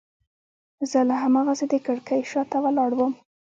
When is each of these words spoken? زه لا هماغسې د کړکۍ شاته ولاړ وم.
زه 0.91 0.99
لا 1.09 1.15
هماغسې 1.25 1.65
د 1.69 1.75
کړکۍ 1.85 2.21
شاته 2.31 2.57
ولاړ 2.63 2.91
وم. 2.95 3.13